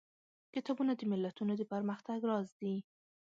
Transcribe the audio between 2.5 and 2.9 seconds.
دي.